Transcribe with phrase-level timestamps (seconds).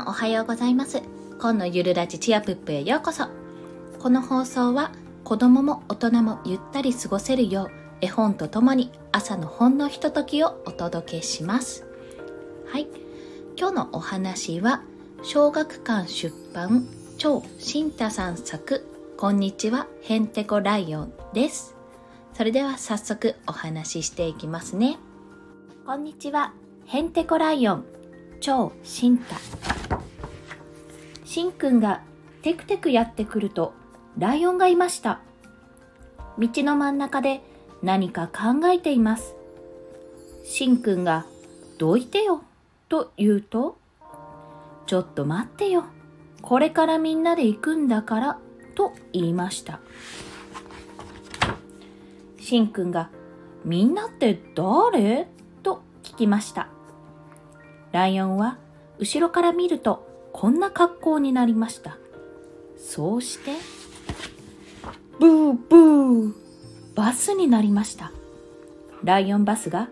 [0.00, 1.02] さんおはようございます。
[1.38, 3.26] 今のゆるラジチアプップへようこそ。
[3.98, 4.92] この放送は
[5.24, 11.84] 子供も大人もゆったり過ごせるよう絵本とともに朝のほんのひとときをお届けします。
[12.66, 12.86] はい。
[13.58, 14.82] 今日のお話は
[15.22, 16.86] 小学館出版
[17.18, 18.86] 超新太さん作
[19.18, 21.76] こんにちはへんてこライオンです。
[22.32, 24.98] それでは早速お話ししていきますね。
[25.84, 26.54] こんにちは
[26.86, 27.84] へんてこライオン
[28.40, 29.79] 超新太。
[31.30, 32.02] しんくんが
[32.42, 33.72] テクテクやってくると
[34.18, 35.20] ライオンがいました。
[36.36, 37.40] 道の真ん中で
[37.84, 39.36] 何か考えています。
[40.44, 41.26] しんくんが
[41.78, 42.42] どいてよ
[42.88, 43.78] と言うと
[44.86, 45.84] ちょっと待ってよ。
[46.42, 48.38] これからみんなで行くんだから
[48.74, 49.78] と言いました。
[52.40, 53.08] しんくんが
[53.64, 55.28] みんなって誰？
[55.62, 56.66] と聞きました。
[57.92, 58.58] ライオンは
[58.98, 60.09] 後ろから見ると
[60.40, 61.98] こんな格好になりました。
[62.78, 63.50] そうして、
[65.18, 66.32] ブーブー
[66.94, 68.10] バスになりました。
[69.04, 69.90] ライオンバスが、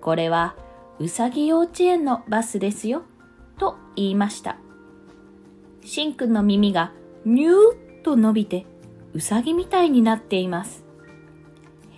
[0.00, 0.56] これは
[0.98, 3.02] うさぎ幼稚園のバスですよ、
[3.58, 4.56] と言いました。
[5.84, 6.94] しんくんの耳が
[7.26, 7.52] ニュー
[7.98, 8.64] ッと伸びて
[9.12, 10.82] うさぎみたいになっています。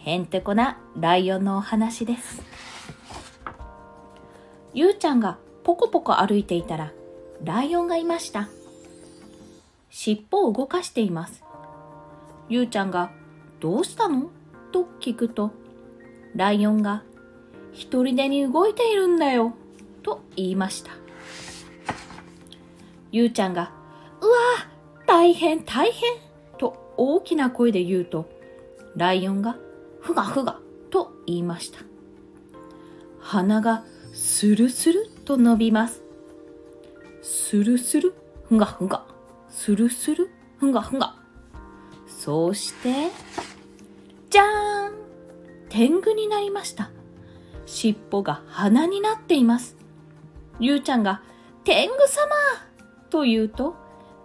[0.03, 2.43] へんてこなライオンのお話です。
[4.75, 6.93] ゆうちゃんがポコポコ歩いていたら
[7.45, 8.49] ライオンがいました。
[9.91, 11.43] 尻尾を動かしています。
[12.49, 13.11] ゆうちゃんが
[13.61, 14.31] どうしたの？
[14.73, 15.53] と聞くと、
[16.35, 17.03] ライオンが
[17.73, 19.55] 一人でに動いているんだよ
[20.03, 20.91] と言いました。
[23.13, 23.73] ゆうちゃんが、
[24.21, 24.37] うわ
[25.07, 26.17] 大変大変
[26.59, 28.29] と大きな声で言うと、
[28.97, 29.57] ライオンが
[30.01, 30.59] ふがふが
[30.91, 31.79] と言いました。
[33.21, 36.03] 鼻がスルスルと伸びます。
[37.29, 38.15] スルスル、
[38.49, 39.05] ふがふが、
[39.51, 41.17] スルスル、ふがふが。
[42.07, 43.11] そうして、
[44.31, 44.93] じゃーん
[45.69, 46.89] 天狗になりました。
[47.67, 49.77] 尻尾が鼻になっています。
[50.61, 51.21] ゆうちゃんが、
[51.65, 52.31] 天狗様
[53.11, 53.75] と言うと、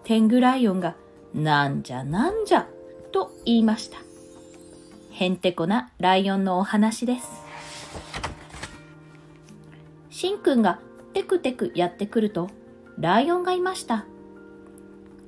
[0.04, 0.96] 天狗ライオンが、
[1.34, 2.68] なんじゃなんじゃ？
[3.12, 3.98] と言いました。
[5.10, 7.28] へんてこなライオンのお話です。
[10.12, 10.80] しんくんが
[11.14, 12.50] テクテクやってくると、
[12.98, 14.06] ライオンがいました。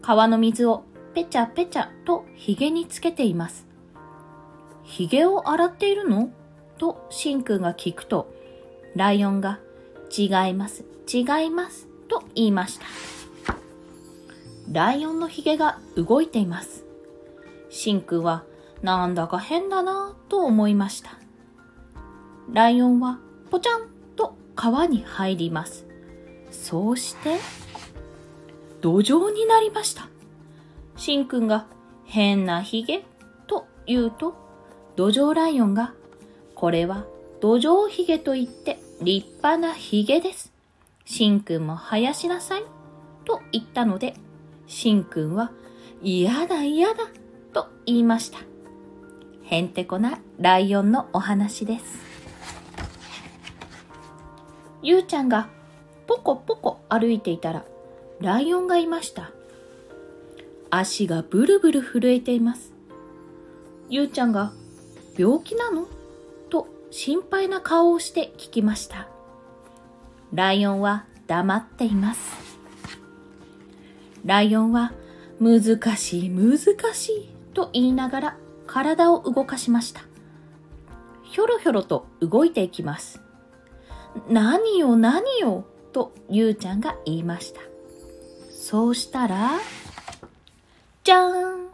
[0.01, 3.67] 川の水をペチャペチャとヒゲにつけています。
[4.83, 6.29] ヒゲを洗っているの？
[6.77, 8.33] としんくんが聞くと、
[8.95, 9.59] ライオンが
[10.15, 12.85] 違います、違いますと言いました。
[14.71, 16.83] ライオンのヒゲが動いています。
[17.69, 18.43] しんくんは
[18.81, 21.11] なんだか変だなぁと思いました。
[22.51, 23.19] ライオンは
[23.49, 25.85] ポチャンと川に入ります。
[26.53, 27.37] そうして、
[28.81, 30.07] 土壌になりました。
[30.95, 31.65] しんくんが
[32.05, 33.03] 変なヒゲ
[33.47, 34.35] と言うと、
[34.95, 35.93] 土壌ライオンが、
[36.55, 37.05] これは
[37.41, 40.53] 土壌ヒゲと言って立派なヒゲです。
[41.05, 42.63] しんくんも生やしなさい。
[43.25, 44.15] と言ったので、
[44.67, 45.51] しんくんは
[46.01, 47.07] 嫌だ嫌だ
[47.53, 48.39] と言いました。
[49.43, 51.85] へんてこなライオンのお話です。
[54.81, 55.47] ゆうちゃんが
[56.07, 57.65] ポコポコ歩いていたら、
[58.19, 59.31] ライオンがいました。
[60.69, 62.73] 足がブルブル震えています。
[63.89, 64.53] ゆうちゃんが、
[65.17, 65.87] 病気なの？
[66.49, 69.07] と心配な顔をして聞きました。
[70.33, 72.19] ライオンは黙っています。
[74.25, 74.93] ライオンは、
[75.39, 76.57] 難しい難
[76.93, 80.01] しいと言いながら体を動かしました。
[81.23, 83.19] ひょろひょろと動いていきます。
[84.29, 87.61] 何よ何よとゆうちゃんが言いました。
[88.49, 89.51] そうしたら、
[91.03, 91.67] じゃーん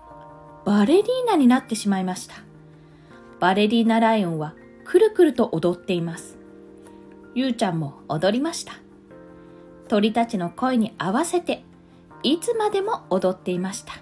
[0.65, 2.35] バレリーナになってしまいました。
[3.39, 4.53] バレリーナライオンは
[4.85, 6.37] くるくると踊っています。
[7.33, 8.73] ゆうちゃんも踊りました。
[9.87, 11.63] 鳥たちの声に合わせて
[12.21, 13.93] いつまでも踊っていました。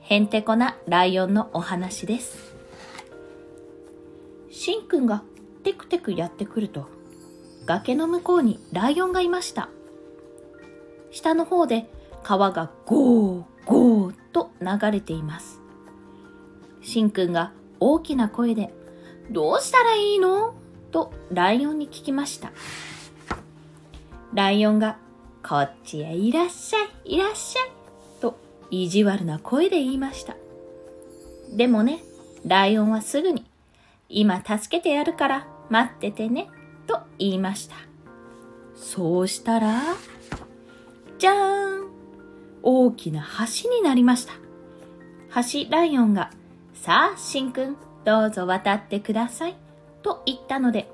[0.00, 2.54] へんてこなライオンのお話です。
[4.50, 5.22] しんくんが
[5.62, 6.88] テクテクやってくると、
[7.66, 9.68] 崖の向こうにライオンがいました。
[11.10, 11.90] 下の方で
[12.22, 15.60] 川がゴーゴーと流れています。
[16.82, 18.72] しんくんが大きな声で、
[19.30, 20.54] どうしたらいいの？
[20.90, 22.52] とライオンに聞きました。
[24.34, 24.98] ライオンが、
[25.46, 27.70] こっちへいらっしゃい、いらっしゃい、
[28.20, 28.38] と
[28.70, 30.36] 意地悪な声で言いました。
[31.52, 32.02] でもね、
[32.44, 33.44] ライオンはすぐに、
[34.08, 36.48] 今助けてやるから待っててね、
[37.20, 37.76] 言いました。
[38.74, 39.82] そうしたら、
[41.18, 41.90] じゃーん
[42.62, 43.24] 大きな
[43.62, 44.32] 橋になりました。
[45.34, 46.30] 橋ライオンが、
[46.74, 49.56] さあ、しんくん、どうぞ渡ってください。
[50.02, 50.90] と言ったので、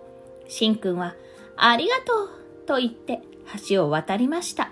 [0.49, 1.15] しんくんは、
[1.57, 2.29] ありがとう
[2.67, 3.23] と言って
[3.69, 4.71] 橋を渡りました。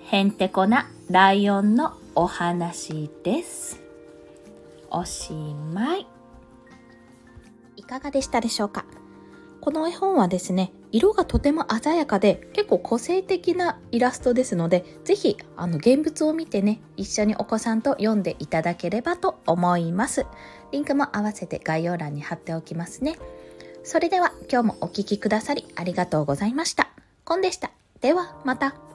[0.00, 3.80] へんてこなライオンのお話です。
[4.90, 6.06] おしまい。
[7.76, 8.84] いかがでしたでしょうか？
[9.64, 20.26] この絵本はですね、色がとても鮮やかで結構個性的なイラストですので、ぜひあの現物を見てね、一緒にお子さんと読んでいただければと思います。
[20.70, 23.16] リンクも合わせて概要欄に貼っておきますね。
[23.84, 26.90] それでは今日もお聴きくださりありがとうございました。
[27.24, 27.70] コンでした。
[28.02, 28.93] ではまた。